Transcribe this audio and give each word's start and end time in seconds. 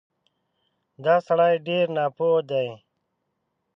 دا 1.03 1.15
سړی 1.27 1.53
ډېر 1.67 1.85
ناپوه 1.97 2.41
دی 2.49 2.69